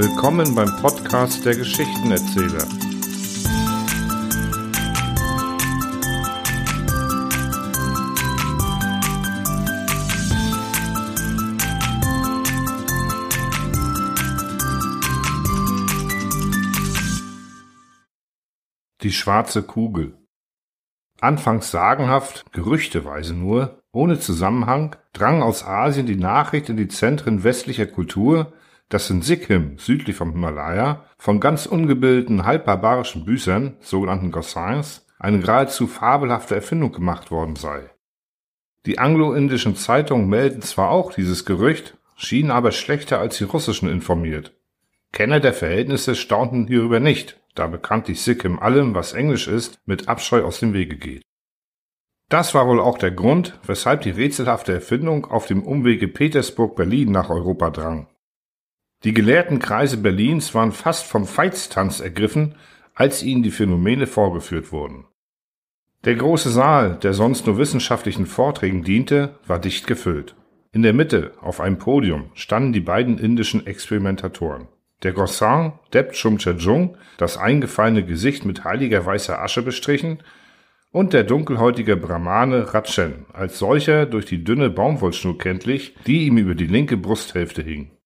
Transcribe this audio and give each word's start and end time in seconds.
Willkommen 0.00 0.54
beim 0.54 0.76
Podcast 0.76 1.44
der 1.44 1.56
Geschichtenerzähler. 1.56 2.68
Die 19.02 19.10
schwarze 19.10 19.64
Kugel. 19.64 20.16
Anfangs 21.20 21.72
sagenhaft, 21.72 22.44
gerüchteweise 22.52 23.34
nur, 23.34 23.82
ohne 23.90 24.20
Zusammenhang, 24.20 24.94
drang 25.12 25.42
aus 25.42 25.64
Asien 25.64 26.06
die 26.06 26.14
Nachricht 26.14 26.68
in 26.68 26.76
die 26.76 26.86
Zentren 26.86 27.42
westlicher 27.42 27.86
Kultur, 27.86 28.52
dass 28.88 29.10
in 29.10 29.22
Sikkim, 29.22 29.78
südlich 29.78 30.16
vom 30.16 30.32
Himalaya, 30.32 31.04
von 31.18 31.40
ganz 31.40 31.66
ungebildeten, 31.66 32.44
halbbarbarischen 32.44 33.24
Büßern, 33.24 33.76
sogenannten 33.80 34.32
Gossins, 34.32 35.06
eine 35.18 35.40
geradezu 35.40 35.86
fabelhafte 35.86 36.54
Erfindung 36.54 36.92
gemacht 36.92 37.30
worden 37.30 37.56
sei. 37.56 37.90
Die 38.86 38.98
anglo-indischen 38.98 39.76
Zeitungen 39.76 40.28
melden 40.28 40.62
zwar 40.62 40.90
auch 40.90 41.12
dieses 41.12 41.44
Gerücht, 41.44 41.98
schienen 42.16 42.50
aber 42.50 42.72
schlechter 42.72 43.18
als 43.18 43.38
die 43.38 43.44
russischen 43.44 43.88
informiert. 43.88 44.54
Kenner 45.12 45.40
der 45.40 45.52
Verhältnisse 45.52 46.14
staunten 46.14 46.66
hierüber 46.66 47.00
nicht, 47.00 47.40
da 47.54 47.66
bekanntlich 47.66 48.22
Sikkim 48.22 48.58
allem, 48.58 48.94
was 48.94 49.12
Englisch 49.12 49.48
ist, 49.48 49.80
mit 49.84 50.08
Abscheu 50.08 50.44
aus 50.44 50.60
dem 50.60 50.72
Wege 50.72 50.96
geht. 50.96 51.22
Das 52.28 52.54
war 52.54 52.66
wohl 52.66 52.80
auch 52.80 52.98
der 52.98 53.10
Grund, 53.10 53.58
weshalb 53.64 54.02
die 54.02 54.10
rätselhafte 54.10 54.72
Erfindung 54.74 55.24
auf 55.26 55.46
dem 55.46 55.62
Umwege 55.62 56.08
Petersburg-Berlin 56.08 57.10
nach 57.10 57.30
Europa 57.30 57.70
drang. 57.70 58.06
Die 59.04 59.14
gelehrten 59.14 59.60
Kreise 59.60 59.96
Berlins 59.96 60.54
waren 60.54 60.72
fast 60.72 61.06
vom 61.06 61.26
Veitstanz 61.26 62.00
ergriffen, 62.00 62.56
als 62.94 63.22
ihnen 63.22 63.44
die 63.44 63.52
Phänomene 63.52 64.08
vorgeführt 64.08 64.72
wurden. 64.72 65.06
Der 66.04 66.16
große 66.16 66.50
Saal, 66.50 66.98
der 67.02 67.12
sonst 67.12 67.46
nur 67.46 67.58
wissenschaftlichen 67.58 68.26
Vorträgen 68.26 68.82
diente, 68.82 69.38
war 69.46 69.60
dicht 69.60 69.86
gefüllt. 69.86 70.34
In 70.72 70.82
der 70.82 70.92
Mitte, 70.92 71.32
auf 71.40 71.60
einem 71.60 71.78
Podium, 71.78 72.30
standen 72.34 72.72
die 72.72 72.80
beiden 72.80 73.18
indischen 73.18 73.66
Experimentatoren. 73.66 74.68
Der 75.04 75.12
Gossan 75.12 75.78
Deb 75.94 76.12
Chumchajung, 76.12 76.96
das 77.18 77.36
eingefallene 77.36 78.04
Gesicht 78.04 78.44
mit 78.44 78.64
heiliger 78.64 79.06
weißer 79.06 79.40
Asche 79.40 79.62
bestrichen, 79.62 80.22
und 80.90 81.12
der 81.12 81.22
dunkelhäutige 81.22 81.96
Brahmane 81.96 82.74
Ratchen, 82.74 83.26
als 83.32 83.58
solcher 83.58 84.06
durch 84.06 84.26
die 84.26 84.42
dünne 84.42 84.70
Baumwollschnur 84.70 85.38
kenntlich, 85.38 85.94
die 86.06 86.26
ihm 86.26 86.38
über 86.38 86.54
die 86.54 86.66
linke 86.66 86.96
Brusthälfte 86.96 87.62
hing. 87.62 87.97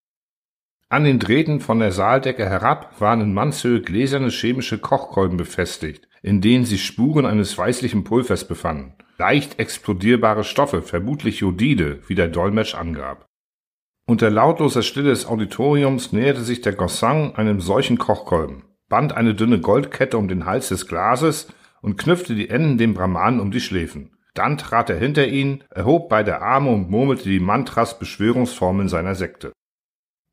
An 0.92 1.04
den 1.04 1.18
Drähten 1.18 1.60
von 1.60 1.78
der 1.78 1.90
Saaldecke 1.90 2.44
herab 2.44 3.00
waren 3.00 3.22
in 3.22 3.32
Mannshöhe 3.32 3.80
gläserne 3.80 4.28
chemische 4.28 4.76
Kochkolben 4.76 5.38
befestigt, 5.38 6.06
in 6.20 6.42
denen 6.42 6.66
sich 6.66 6.84
Spuren 6.84 7.24
eines 7.24 7.56
weißlichen 7.56 8.04
Pulvers 8.04 8.46
befanden. 8.46 8.92
Leicht 9.16 9.58
explodierbare 9.58 10.44
Stoffe, 10.44 10.82
vermutlich 10.82 11.40
Jodide, 11.40 12.00
wie 12.08 12.14
der 12.14 12.28
Dolmetsch 12.28 12.74
angab. 12.74 13.24
Unter 14.06 14.28
lautloser 14.28 14.82
Stille 14.82 15.08
des 15.08 15.24
Auditoriums 15.24 16.12
näherte 16.12 16.42
sich 16.42 16.60
der 16.60 16.74
Gossan 16.74 17.36
einem 17.36 17.62
solchen 17.62 17.96
Kochkolben, 17.96 18.64
band 18.90 19.14
eine 19.14 19.34
dünne 19.34 19.60
Goldkette 19.60 20.18
um 20.18 20.28
den 20.28 20.44
Hals 20.44 20.68
des 20.68 20.86
Glases 20.88 21.48
und 21.80 21.96
knüpfte 21.96 22.34
die 22.34 22.50
Enden 22.50 22.76
dem 22.76 22.92
Brahmanen 22.92 23.40
um 23.40 23.50
die 23.50 23.60
Schläfen. 23.60 24.18
Dann 24.34 24.58
trat 24.58 24.90
er 24.90 24.98
hinter 24.98 25.26
ihn, 25.26 25.64
erhob 25.70 26.10
beide 26.10 26.42
Arme 26.42 26.68
und 26.70 26.90
murmelte 26.90 27.30
die 27.30 27.40
Mantras 27.40 27.98
Beschwörungsformeln 27.98 28.90
seiner 28.90 29.14
Sekte. 29.14 29.52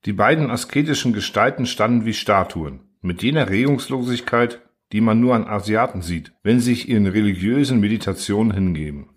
Die 0.06 0.14
beiden 0.14 0.50
asketischen 0.50 1.12
Gestalten 1.12 1.66
standen 1.66 2.06
wie 2.06 2.14
Statuen, 2.14 2.82
mit 3.02 3.22
jener 3.22 3.50
Regungslosigkeit, 3.50 4.62
die 4.92 5.02
man 5.02 5.20
nur 5.20 5.36
an 5.36 5.46
Asiaten 5.46 6.02
sieht, 6.02 6.32
wenn 6.42 6.60
sie 6.60 6.74
sich 6.74 6.88
ihren 6.88 7.08
religiösen 7.08 7.80
Meditationen 7.80 8.54
hingeben. 8.54 9.10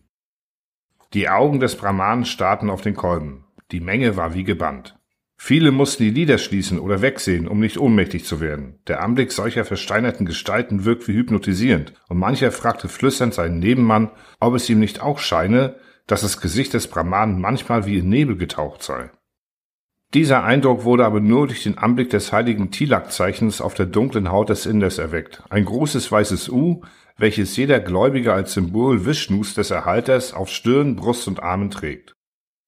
Die 1.15 1.28
Augen 1.28 1.60
des 1.60 1.76
Brahmanen 1.76 2.25
starrten 2.25 2.69
auf 2.71 2.81
den 2.81 2.94
Kolben. 2.94 3.44
Die 3.71 3.81
Menge 3.81 4.16
war 4.16 4.34
wie 4.34 4.44
gebannt. 4.44 4.98
Viele 5.37 5.72
mussten 5.72 6.04
die 6.04 6.10
Lider 6.10 6.38
schließen 6.38 6.78
oder 6.78 7.03
wegsehen, 7.03 7.48
um 7.48 7.60
nicht 7.60 7.78
ohnmächtig 7.78 8.25
zu 8.25 8.41
werden. 8.41 8.78
Der 8.87 9.03
Anblick 9.03 9.32
solcher 9.32 9.65
versteinerten 9.65 10.25
Gestalten 10.25 10.84
wirkt 10.84 11.09
wie 11.09 11.15
hypnotisierend, 11.15 11.94
und 12.09 12.19
mancher 12.19 12.53
fragte 12.53 12.88
flüsternd 12.88 13.34
seinen 13.34 13.59
Nebenmann, 13.59 14.10
ob 14.41 14.54
es 14.54 14.71
ihm 14.71 14.78
nicht 14.78 15.00
auch 15.00 15.19
scheine, 15.19 15.76
dass 16.06 16.22
das 16.22 16.41
Gesicht 16.41 16.75
des 16.75 16.88
Brahmanen 16.88 17.41
manchmal 17.41 17.87
wie 17.87 17.98
in 17.98 18.09
Nebel 18.09 18.37
getaucht 18.37 18.82
sei. 18.82 19.10
Dieser 20.14 20.44
Eindruck 20.44 20.84
wurde 20.84 21.06
aber 21.06 21.20
nur 21.20 21.46
durch 21.46 21.62
den 21.62 21.78
Anblick 21.78 22.10
des 22.10 22.32
heiligen 22.32 22.70
Tilak-Zeichens 22.70 23.62
auf 23.62 23.72
der 23.72 23.86
dunklen 23.86 24.30
Haut 24.30 24.50
des 24.50 24.66
Inders 24.66 24.98
erweckt. 24.98 25.42
Ein 25.48 25.64
großes 25.64 26.12
weißes 26.12 26.50
U, 26.50 26.82
welches 27.16 27.56
jeder 27.56 27.80
Gläubige 27.80 28.34
als 28.34 28.52
Symbol 28.52 29.06
Vishnus 29.06 29.54
des 29.54 29.70
Erhalters 29.70 30.34
auf 30.34 30.50
Stirn, 30.50 30.96
Brust 30.96 31.28
und 31.28 31.42
Armen 31.42 31.70
trägt. 31.70 32.12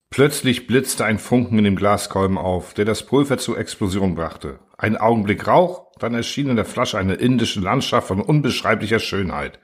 Plötzlich 0.09 0.65
blitzte 0.65 1.05
ein 1.05 1.19
Funken 1.19 1.59
in 1.59 1.65
dem 1.65 1.75
Glaskolben 1.75 2.37
auf, 2.39 2.73
der 2.73 2.85
das 2.85 3.05
Pulver 3.05 3.37
zur 3.37 3.59
Explosion 3.59 4.15
brachte. 4.15 4.59
Ein 4.77 4.97
Augenblick 4.97 5.45
Rauch, 5.45 5.91
dann 5.99 6.15
erschien 6.15 6.49
in 6.49 6.55
der 6.55 6.65
Flasche 6.65 6.97
eine 6.97 7.15
indische 7.15 7.59
Landschaft 7.59 8.07
von 8.07 8.21
unbeschreiblicher 8.21 8.99
Schönheit. 8.99 9.59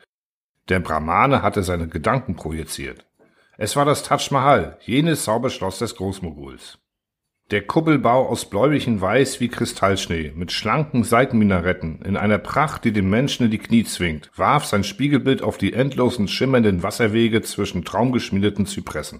Der 0.69 0.81
Brahmane 0.81 1.41
hatte 1.41 1.63
seine 1.63 1.87
Gedanken 1.87 2.35
projiziert. 2.35 3.07
Es 3.57 3.75
war 3.75 3.85
das 3.85 4.03
Taj 4.03 4.29
Mahal, 4.31 4.77
jenes 4.81 5.23
Zauberschloss 5.23 5.79
des 5.79 5.95
Großmoguls. 5.95 6.80
Der 7.51 7.63
Kuppelbau 7.63 8.29
aus 8.29 8.49
bläulichem 8.49 9.01
Weiß 9.01 9.41
wie 9.41 9.49
Kristallschnee, 9.49 10.31
mit 10.33 10.53
schlanken 10.53 11.03
Seitenminaretten, 11.03 12.01
in 12.01 12.15
einer 12.15 12.37
Pracht, 12.37 12.85
die 12.85 12.93
den 12.93 13.09
Menschen 13.09 13.43
in 13.43 13.51
die 13.51 13.57
Knie 13.57 13.83
zwingt, 13.83 14.31
warf 14.37 14.63
sein 14.63 14.85
Spiegelbild 14.85 15.41
auf 15.41 15.57
die 15.57 15.73
endlosen 15.73 16.29
schimmernden 16.29 16.81
Wasserwege 16.81 17.41
zwischen 17.41 17.83
traumgeschmiedeten 17.83 18.65
Zypressen. 18.65 19.19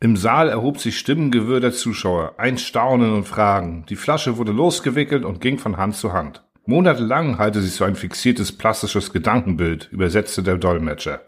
Im 0.00 0.16
Saal 0.16 0.48
erhob 0.48 0.80
sich 0.80 0.98
Stimmengewirr 0.98 1.60
der 1.60 1.70
Zuschauer, 1.70 2.34
ein 2.38 2.58
Staunen 2.58 3.14
und 3.14 3.28
Fragen. 3.28 3.86
Die 3.88 3.94
Flasche 3.94 4.36
wurde 4.36 4.50
losgewickelt 4.50 5.24
und 5.24 5.40
ging 5.40 5.58
von 5.58 5.76
Hand 5.76 5.94
zu 5.94 6.12
Hand. 6.12 6.44
Monatelang 6.66 7.38
halte 7.38 7.62
sich 7.62 7.74
so 7.74 7.84
ein 7.84 7.94
fixiertes 7.94 8.50
plastisches 8.50 9.12
Gedankenbild, 9.12 9.90
übersetzte 9.92 10.42
der 10.42 10.58
Dolmetscher, 10.58 11.22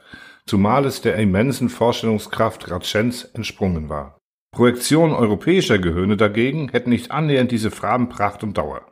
zumal 0.45 0.85
es 0.87 1.03
der 1.03 1.15
immensen 1.15 1.69
Vorstellungskraft 1.69 2.69
Ratschens 2.69 3.23
entsprungen 3.23 3.89
war. 3.89 4.18
Projektionen 4.51 5.15
europäischer 5.15 5.79
Gehirne 5.79 6.17
dagegen 6.17 6.71
hätten 6.71 6.91
nicht 6.91 7.11
annähernd 7.11 7.51
diese 7.51 7.71
Farbenpracht 7.71 8.43
und 8.43 8.57
Dauer. 8.57 8.87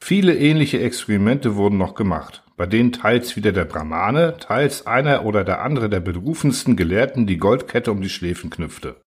Viele 0.00 0.36
ähnliche 0.36 0.80
Experimente 0.80 1.56
wurden 1.56 1.78
noch 1.78 1.94
gemacht, 1.94 2.44
bei 2.56 2.66
denen 2.66 2.92
teils 2.92 3.36
wieder 3.36 3.52
der 3.52 3.64
Brahmane, 3.64 4.36
teils 4.38 4.86
einer 4.86 5.24
oder 5.24 5.44
der 5.44 5.62
andere 5.62 5.88
der 5.88 6.00
berufensten 6.00 6.76
Gelehrten 6.76 7.26
die 7.26 7.38
Goldkette 7.38 7.92
um 7.92 8.00
die 8.00 8.08
Schläfen 8.08 8.50
knüpfte. 8.50 9.00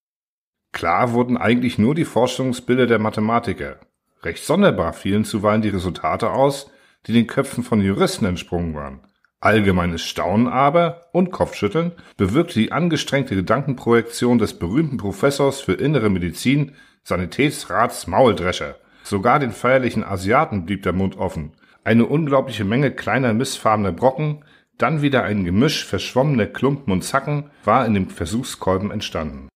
Klar 0.71 1.13
wurden 1.13 1.37
eigentlich 1.37 1.77
nur 1.77 1.95
die 1.95 2.05
Vorstellungsbilder 2.05 2.85
der 2.85 2.99
Mathematiker. 2.99 3.79
Recht 4.23 4.43
sonderbar 4.43 4.93
fielen 4.93 5.23
zuweilen 5.23 5.61
die 5.61 5.69
Resultate 5.69 6.31
aus, 6.31 6.69
die 7.07 7.13
den 7.13 7.27
Köpfen 7.27 7.63
von 7.63 7.81
Juristen 7.81 8.25
entsprungen 8.25 8.73
waren. 8.73 8.99
Allgemeines 9.45 10.01
Staunen 10.01 10.47
aber 10.47 11.05
und 11.11 11.31
Kopfschütteln 11.31 11.91
bewirkte 12.17 12.59
die 12.59 12.71
angestrengte 12.71 13.35
Gedankenprojektion 13.35 14.39
des 14.39 14.57
berühmten 14.57 14.97
Professors 14.97 15.61
für 15.61 15.73
innere 15.73 16.09
Medizin, 16.09 16.71
Sanitätsrats 17.03 18.07
Mauldrescher, 18.07 18.75
Sogar 19.03 19.37
den 19.37 19.51
feierlichen 19.51 20.03
Asiaten 20.03 20.65
blieb 20.65 20.81
der 20.81 20.93
Mund 20.93 21.15
offen. 21.17 21.51
Eine 21.83 22.07
unglaubliche 22.07 22.65
Menge 22.65 22.89
kleiner 22.89 23.33
missfarbener 23.33 23.91
Brocken, 23.91 24.43
dann 24.79 25.03
wieder 25.03 25.23
ein 25.23 25.45
Gemisch 25.45 25.85
verschwommener 25.85 26.47
Klumpen 26.47 26.91
und 26.91 27.03
Zacken 27.03 27.51
war 27.63 27.85
in 27.85 27.93
dem 27.93 28.09
Versuchskolben 28.09 28.89
entstanden. 28.89 29.47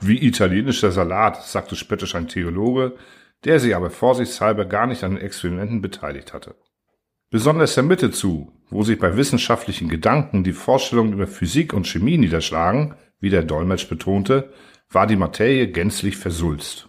Wie 0.00 0.24
italienischer 0.24 0.92
Salat, 0.92 1.42
sagte 1.42 1.74
spöttisch 1.74 2.14
ein 2.14 2.28
Theologe, 2.28 2.94
der 3.42 3.58
sich 3.58 3.74
aber 3.74 3.90
vorsichtshalber 3.90 4.64
gar 4.64 4.86
nicht 4.86 5.02
an 5.02 5.16
den 5.16 5.24
Experimenten 5.24 5.82
beteiligt 5.82 6.32
hatte. 6.32 6.54
Besonders 7.30 7.74
der 7.74 7.82
Mitte 7.82 8.12
zu, 8.12 8.52
wo 8.70 8.82
sich 8.82 8.98
bei 8.98 9.16
wissenschaftlichen 9.16 9.88
Gedanken 9.88 10.44
die 10.44 10.52
Vorstellungen 10.52 11.12
über 11.12 11.26
Physik 11.26 11.72
und 11.72 11.86
Chemie 11.86 12.18
niederschlagen, 12.18 12.94
wie 13.20 13.30
der 13.30 13.42
Dolmetsch 13.42 13.88
betonte, 13.88 14.52
war 14.90 15.06
die 15.06 15.16
Materie 15.16 15.68
gänzlich 15.68 16.16
versulzt. 16.16 16.88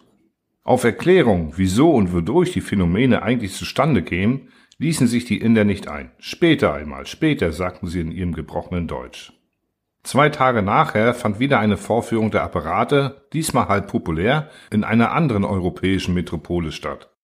Auf 0.63 0.83
Erklärung, 0.83 1.53
wieso 1.57 1.91
und 1.91 2.11
wodurch 2.13 2.51
die 2.51 2.61
Phänomene 2.61 3.21
eigentlich 3.21 3.53
zustande 3.53 4.01
kämen, 4.01 4.49
ließen 4.77 5.07
sich 5.07 5.25
die 5.25 5.39
Inder 5.39 5.63
nicht 5.63 5.87
ein. 5.87 6.11
Später 6.19 6.73
einmal, 6.73 7.05
später, 7.05 7.51
sagten 7.51 7.87
sie 7.87 8.01
in 8.01 8.11
ihrem 8.11 8.33
gebrochenen 8.33 8.87
Deutsch. 8.87 9.31
Zwei 10.03 10.29
Tage 10.29 10.61
nachher 10.61 11.13
fand 11.13 11.39
wieder 11.39 11.59
eine 11.59 11.77
Vorführung 11.77 12.29
der 12.29 12.43
Apparate, 12.43 13.27
diesmal 13.33 13.67
halb 13.67 13.87
populär, 13.87 14.49
in 14.69 14.83
einer 14.83 15.11
anderen 15.13 15.43
europäischen 15.43 16.13
Metropole 16.13 16.71
statt. 16.71 17.14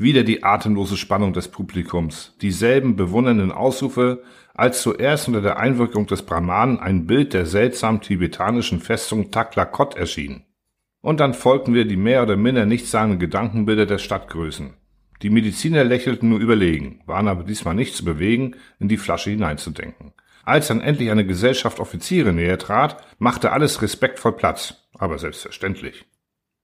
Wieder 0.00 0.24
die 0.24 0.44
atemlose 0.44 0.96
Spannung 0.96 1.34
des 1.34 1.48
Publikums, 1.48 2.34
dieselben 2.40 2.96
bewundernden 2.96 3.52
Ausrufe, 3.52 4.22
als 4.54 4.80
zuerst 4.80 5.28
unter 5.28 5.42
der 5.42 5.58
Einwirkung 5.58 6.06
des 6.06 6.22
Brahmanen 6.22 6.80
ein 6.80 7.06
Bild 7.06 7.34
der 7.34 7.44
seltsam 7.44 8.00
tibetanischen 8.00 8.80
Festung 8.80 9.30
Taklakot 9.30 9.96
erschien. 9.96 10.44
Und 11.02 11.20
dann 11.20 11.34
folgten 11.34 11.74
wir 11.74 11.84
die 11.84 11.98
mehr 11.98 12.22
oder 12.22 12.38
minder 12.38 12.64
nichtssagenden 12.64 13.18
Gedankenbilder 13.18 13.84
der 13.84 13.98
Stadtgrößen. 13.98 14.72
Die 15.20 15.28
Mediziner 15.28 15.84
lächelten 15.84 16.30
nur 16.30 16.38
überlegen, 16.38 17.02
waren 17.04 17.28
aber 17.28 17.44
diesmal 17.44 17.74
nicht 17.74 17.94
zu 17.94 18.02
bewegen, 18.02 18.56
in 18.78 18.88
die 18.88 18.96
Flasche 18.96 19.28
hineinzudenken. 19.28 20.14
Als 20.44 20.68
dann 20.68 20.80
endlich 20.80 21.10
eine 21.10 21.26
Gesellschaft 21.26 21.78
Offiziere 21.78 22.32
näher 22.32 22.58
trat, 22.58 23.04
machte 23.18 23.52
alles 23.52 23.82
respektvoll 23.82 24.32
Platz, 24.32 24.88
aber 24.94 25.18
selbstverständlich. 25.18 26.06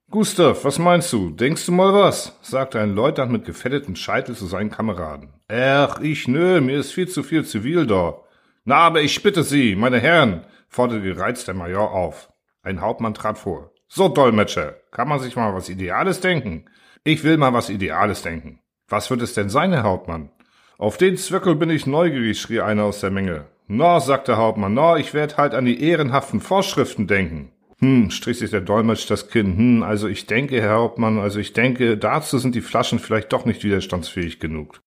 Gustav, 0.08 0.64
was 0.64 0.79
meinst 0.79 1.12
du? 1.12 1.31
Denkst 1.31 1.67
du 1.67 1.73
mal 1.73 1.93
was? 1.93 2.38
sagte 2.41 2.79
ein 2.81 2.94
Leutnant 2.94 3.32
mit 3.32 3.44
gefetteten 3.44 3.97
Scheitel 3.97 4.37
zu 4.37 4.47
seinen 4.47 4.70
Kameraden. 4.70 5.31
Ach, 5.49 5.99
ich 6.00 6.29
nö, 6.29 6.61
mir 6.61 6.79
ist 6.79 6.93
viel 6.93 7.08
zu 7.08 7.25
viel 7.25 7.44
zivil 7.44 7.88
da. 7.88 8.20
Na, 8.64 8.76
aber 8.76 9.03
ich 9.03 9.20
bitte 9.25 9.43
Sie, 9.43 9.75
meine 9.75 9.99
Herren, 9.99 10.47
forderte 10.69 11.03
gereizt 11.03 11.49
der 11.49 11.55
Major 11.55 11.91
auf. 11.93 12.32
Ein 12.62 12.81
Hauptmann 12.81 13.14
trat 13.14 13.37
vor. 13.37 13.73
So, 13.88 14.08
Dolmetscher, 14.08 14.76
kann 14.93 15.08
man 15.08 15.19
sich 15.19 15.35
mal 15.35 15.55
was 15.55 15.69
Ideales 15.69 16.20
denken? 16.20 16.67
Ich 17.03 17.25
will 17.25 17.37
mal 17.37 17.53
was 17.53 17.69
Ideales 17.69 18.23
denken. 18.23 18.61
Was 18.88 19.11
wird 19.11 19.23
es 19.23 19.35
denn 19.35 19.50
sein, 19.50 19.73
Herr 19.73 19.82
Hauptmann? 19.82 20.31
Auf 20.79 20.99
den 20.99 21.17
Zwickel 21.17 21.56
bin 21.56 21.70
ich 21.70 21.87
neugierig, 21.87 22.41
schrie 22.41 22.61
einer 22.61 22.85
aus 22.85 23.00
der 23.00 23.11
Menge. 23.11 23.47
Na, 23.67 23.99
sagte 23.99 24.32
der 24.32 24.38
Hauptmann, 24.38 24.75
na, 24.75 24.99
ich 24.99 25.14
werd 25.14 25.37
halt 25.37 25.53
an 25.53 25.64
die 25.64 25.82
ehrenhaften 25.82 26.41
Vorschriften 26.41 27.08
denken. 27.08 27.50
Hm, 27.78 28.11
strich 28.11 28.38
sich 28.38 28.50
der 28.50 28.62
Dolmetsch 28.62 29.11
das 29.11 29.28
Kinn. 29.28 29.56
Hm, 29.56 29.82
also 29.82 30.08
ich 30.08 30.26
denke, 30.26 30.61
Herr 30.61 30.76
Hauptmann, 30.76 31.19
also 31.19 31.38
ich 31.38 31.52
denke, 31.52 31.99
dazu 31.99 32.38
sind 32.38 32.55
die 32.55 32.62
Flaschen 32.62 32.99
vielleicht 32.99 33.32
doch 33.32 33.44
nicht 33.44 33.62
widerstandsfähig 33.62 34.40
genug. 34.40 34.81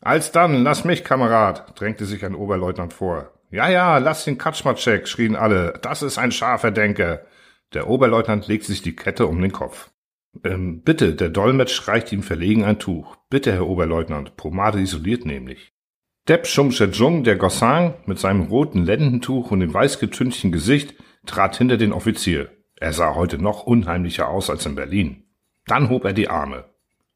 Alsdann, 0.00 0.62
lass 0.62 0.84
mich, 0.84 1.04
Kamerad, 1.04 1.78
drängte 1.78 2.06
sich 2.06 2.24
ein 2.24 2.34
Oberleutnant 2.34 2.92
vor. 2.92 3.32
Ja, 3.50 3.68
ja, 3.68 3.98
lass 3.98 4.24
den 4.24 4.38
Katschmatschek, 4.38 5.08
schrien 5.08 5.36
alle. 5.36 5.78
Das 5.82 6.02
ist 6.02 6.18
ein 6.18 6.32
scharfer 6.32 6.70
Denker. 6.70 7.22
Der 7.72 7.88
Oberleutnant 7.88 8.46
legte 8.46 8.66
sich 8.66 8.82
die 8.82 8.96
Kette 8.96 9.26
um 9.26 9.40
den 9.40 9.52
Kopf. 9.52 9.90
Ähm, 10.44 10.82
bitte, 10.82 11.14
der 11.14 11.30
Dolmetsch 11.30 11.88
reicht 11.88 12.12
ihm 12.12 12.22
verlegen 12.22 12.64
ein 12.64 12.78
Tuch. 12.78 13.16
Bitte, 13.30 13.52
Herr 13.52 13.66
Oberleutnant, 13.66 14.36
Pomade 14.36 14.80
isoliert 14.80 15.24
nämlich. 15.24 15.72
Depp 16.28 16.46
Shumshejung, 16.46 17.24
der 17.24 17.36
Gossin, 17.36 17.94
mit 18.06 18.18
seinem 18.18 18.42
roten 18.42 18.84
Lendentuch 18.84 19.50
und 19.50 19.60
dem 19.60 19.72
weißgetünchten 19.72 20.52
Gesicht, 20.52 20.94
trat 21.26 21.56
hinter 21.56 21.76
den 21.76 21.92
Offizier. 21.92 22.50
Er 22.76 22.92
sah 22.92 23.14
heute 23.14 23.38
noch 23.38 23.64
unheimlicher 23.64 24.28
aus 24.28 24.50
als 24.50 24.66
in 24.66 24.74
Berlin. 24.74 25.24
Dann 25.66 25.88
hob 25.88 26.04
er 26.04 26.12
die 26.12 26.28
Arme. 26.28 26.64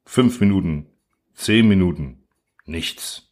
Fünf 0.05 0.41
Minuten, 0.41 0.87
zehn 1.35 1.69
Minuten, 1.69 2.25
nichts. 2.65 3.31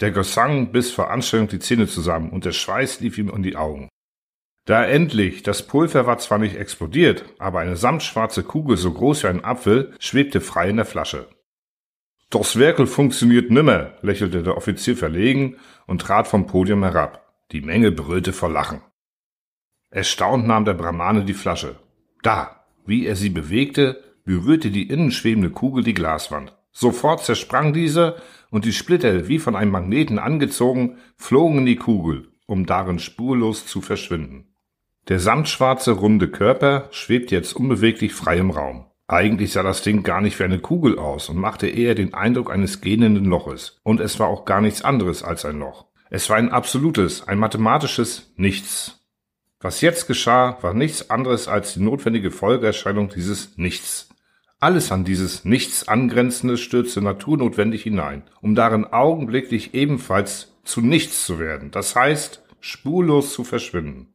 Der 0.00 0.10
Gesang 0.10 0.72
biss 0.72 0.90
vor 0.90 1.10
Anstrengung 1.10 1.48
die 1.48 1.58
Zähne 1.58 1.86
zusammen 1.86 2.30
und 2.30 2.44
der 2.44 2.52
Schweiß 2.52 3.00
lief 3.00 3.18
ihm 3.18 3.30
um 3.30 3.42
die 3.42 3.56
Augen. 3.56 3.88
Da 4.66 4.84
endlich, 4.84 5.42
das 5.42 5.66
Pulver 5.66 6.06
war 6.06 6.18
zwar 6.18 6.38
nicht 6.38 6.56
explodiert, 6.56 7.24
aber 7.38 7.60
eine 7.60 7.76
samtschwarze 7.76 8.42
Kugel 8.42 8.76
so 8.76 8.92
groß 8.92 9.22
wie 9.22 9.28
ein 9.28 9.44
Apfel 9.44 9.94
schwebte 10.00 10.40
frei 10.40 10.68
in 10.68 10.76
der 10.76 10.84
Flasche. 10.84 11.28
Das 12.30 12.58
Werkel 12.58 12.88
funktioniert 12.88 13.50
nimmer, 13.50 13.94
lächelte 14.02 14.42
der 14.42 14.56
Offizier 14.56 14.96
verlegen 14.96 15.56
und 15.86 16.00
trat 16.00 16.26
vom 16.26 16.48
Podium 16.48 16.82
herab. 16.82 17.32
Die 17.52 17.60
Menge 17.60 17.92
brüllte 17.92 18.32
vor 18.32 18.50
Lachen. 18.50 18.82
Erstaunt 19.90 20.46
nahm 20.46 20.64
der 20.64 20.74
Brahmane 20.74 21.24
die 21.24 21.34
Flasche. 21.34 21.76
Da, 22.22 22.64
wie 22.84 23.06
er 23.06 23.16
sie 23.16 23.30
bewegte, 23.30 24.02
berührte 24.24 24.70
die 24.70 24.88
innen 24.88 25.10
schwebende 25.10 25.50
Kugel 25.50 25.84
die 25.84 25.94
Glaswand. 25.94 26.54
Sofort 26.72 27.24
zersprang 27.24 27.72
diese 27.72 28.16
und 28.50 28.64
die 28.64 28.72
Splitter, 28.72 29.28
wie 29.28 29.38
von 29.38 29.56
einem 29.56 29.70
Magneten 29.70 30.18
angezogen, 30.18 30.98
flogen 31.16 31.58
in 31.58 31.66
die 31.66 31.76
Kugel, 31.76 32.28
um 32.46 32.66
darin 32.66 32.98
spurlos 32.98 33.66
zu 33.66 33.80
verschwinden. 33.80 34.48
Der 35.08 35.20
samtschwarze 35.20 35.92
runde 35.92 36.28
Körper 36.28 36.88
schwebt 36.90 37.30
jetzt 37.30 37.54
unbeweglich 37.54 38.12
frei 38.12 38.38
im 38.38 38.50
Raum. 38.50 38.86
Eigentlich 39.08 39.52
sah 39.52 39.62
das 39.62 39.82
Ding 39.82 40.02
gar 40.02 40.20
nicht 40.20 40.38
wie 40.40 40.44
eine 40.44 40.58
Kugel 40.58 40.98
aus 40.98 41.28
und 41.28 41.36
machte 41.36 41.68
eher 41.68 41.94
den 41.94 42.12
Eindruck 42.12 42.50
eines 42.50 42.80
gähnenden 42.80 43.26
Loches. 43.26 43.78
Und 43.84 44.00
es 44.00 44.18
war 44.18 44.26
auch 44.26 44.44
gar 44.44 44.60
nichts 44.60 44.82
anderes 44.82 45.22
als 45.22 45.44
ein 45.44 45.60
Loch. 45.60 45.86
Es 46.10 46.28
war 46.28 46.36
ein 46.36 46.50
absolutes, 46.50 47.26
ein 47.26 47.38
mathematisches 47.38 48.32
Nichts. 48.36 49.05
Was 49.60 49.80
jetzt 49.80 50.06
geschah, 50.06 50.58
war 50.62 50.74
nichts 50.74 51.08
anderes 51.08 51.48
als 51.48 51.74
die 51.74 51.80
notwendige 51.80 52.30
Folgeerscheinung 52.30 53.08
dieses 53.08 53.56
Nichts. 53.56 54.08
Alles 54.58 54.92
an 54.92 55.04
dieses 55.04 55.44
Nichts 55.44 55.88
angrenzende 55.88 56.56
stürzte 56.56 57.00
naturnotwendig 57.00 57.82
hinein, 57.82 58.22
um 58.40 58.54
darin 58.54 58.84
augenblicklich 58.84 59.74
ebenfalls 59.74 60.52
zu 60.64 60.80
nichts 60.80 61.24
zu 61.24 61.38
werden, 61.38 61.70
das 61.70 61.94
heißt 61.94 62.42
spurlos 62.60 63.32
zu 63.32 63.44
verschwinden. 63.44 64.12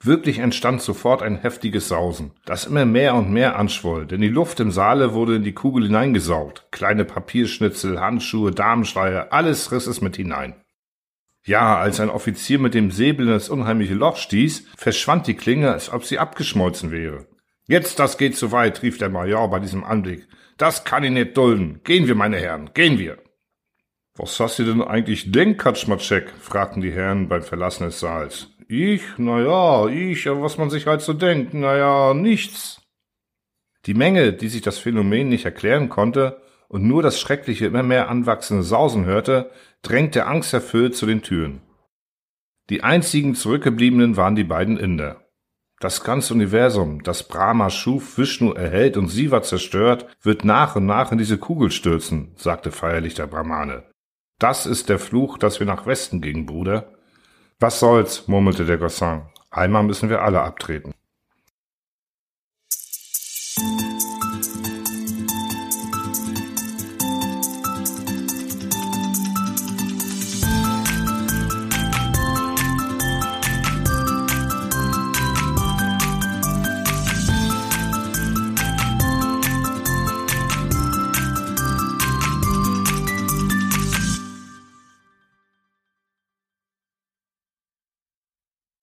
Wirklich 0.00 0.38
entstand 0.38 0.80
sofort 0.80 1.22
ein 1.22 1.36
heftiges 1.36 1.88
Sausen, 1.88 2.30
das 2.44 2.66
immer 2.66 2.84
mehr 2.84 3.16
und 3.16 3.32
mehr 3.32 3.58
anschwoll, 3.58 4.06
denn 4.06 4.20
die 4.20 4.28
Luft 4.28 4.60
im 4.60 4.70
Saale 4.70 5.12
wurde 5.12 5.36
in 5.36 5.42
die 5.42 5.54
Kugel 5.54 5.86
hineingesaugt. 5.86 6.66
Kleine 6.70 7.04
Papierschnitzel, 7.04 8.00
Handschuhe, 8.00 8.52
Damenschleier, 8.52 9.32
alles 9.32 9.72
riss 9.72 9.88
es 9.88 10.00
mit 10.00 10.16
hinein. 10.16 10.54
Ja, 11.48 11.78
als 11.78 11.98
ein 11.98 12.10
Offizier 12.10 12.58
mit 12.58 12.74
dem 12.74 12.90
Säbel 12.90 13.26
in 13.26 13.32
das 13.32 13.48
unheimliche 13.48 13.94
Loch 13.94 14.18
stieß, 14.18 14.66
verschwand 14.76 15.26
die 15.26 15.34
Klinge, 15.34 15.72
als 15.72 15.90
ob 15.90 16.04
sie 16.04 16.18
abgeschmolzen 16.18 16.90
wäre. 16.90 17.26
Jetzt, 17.66 17.98
das 17.98 18.18
geht 18.18 18.36
zu 18.36 18.52
weit, 18.52 18.82
rief 18.82 18.98
der 18.98 19.08
Major 19.08 19.48
bei 19.48 19.58
diesem 19.58 19.82
Anblick. 19.82 20.28
Das 20.58 20.84
kann 20.84 21.04
ich 21.04 21.10
nicht 21.10 21.38
dulden. 21.38 21.80
Gehen 21.84 22.06
wir, 22.06 22.14
meine 22.14 22.36
Herren, 22.36 22.68
gehen 22.74 22.98
wir. 22.98 23.16
Was 24.14 24.38
hast 24.40 24.58
du 24.58 24.64
denn 24.64 24.82
eigentlich 24.82 25.32
denk, 25.32 25.58
Katschmatschek? 25.58 26.34
fragten 26.38 26.82
die 26.82 26.92
Herren 26.92 27.28
beim 27.28 27.42
Verlassen 27.42 27.84
des 27.84 27.98
Saals. 27.98 28.48
Ich? 28.68 29.00
Na 29.16 29.40
ja, 29.40 29.88
ich, 29.88 30.26
was 30.26 30.58
man 30.58 30.68
sich 30.68 30.86
halt 30.86 31.00
so 31.00 31.14
denkt. 31.14 31.54
Na 31.54 31.78
ja, 31.78 32.12
nichts. 32.12 32.82
Die 33.86 33.94
Menge, 33.94 34.34
die 34.34 34.48
sich 34.48 34.60
das 34.60 34.76
Phänomen 34.76 35.30
nicht 35.30 35.46
erklären 35.46 35.88
konnte, 35.88 36.42
und 36.68 36.84
nur 36.84 37.02
das 37.02 37.18
schreckliche, 37.18 37.66
immer 37.66 37.82
mehr 37.82 38.08
anwachsende 38.08 38.62
Sausen 38.62 39.04
hörte, 39.04 39.50
drängte 39.82 40.26
angsterfüllt 40.26 40.94
zu 40.96 41.06
den 41.06 41.22
Türen. 41.22 41.62
Die 42.70 42.82
einzigen 42.82 43.34
Zurückgebliebenen 43.34 44.16
waren 44.16 44.36
die 44.36 44.44
beiden 44.44 44.76
Inder. 44.76 45.24
Das 45.80 46.02
ganze 46.02 46.34
Universum, 46.34 47.02
das 47.02 47.22
Brahma 47.22 47.70
schuf, 47.70 48.18
Vishnu 48.18 48.52
erhält 48.52 48.96
und 48.96 49.08
Siva 49.08 49.42
zerstört, 49.42 50.06
wird 50.22 50.44
nach 50.44 50.76
und 50.76 50.86
nach 50.86 51.12
in 51.12 51.18
diese 51.18 51.38
Kugel 51.38 51.70
stürzen, 51.70 52.32
sagte 52.36 52.72
feierlich 52.72 53.14
der 53.14 53.28
Brahmane. 53.28 53.84
Das 54.38 54.66
ist 54.66 54.88
der 54.88 54.98
Fluch, 54.98 55.38
dass 55.38 55.60
wir 55.60 55.66
nach 55.66 55.86
Westen 55.86 56.20
gingen, 56.20 56.46
Bruder. 56.46 56.92
Was 57.60 57.80
soll's, 57.80 58.28
murmelte 58.28 58.66
der 58.66 58.78
Gossin. 58.78 59.22
Einmal 59.50 59.84
müssen 59.84 60.10
wir 60.10 60.22
alle 60.22 60.42
abtreten. 60.42 60.94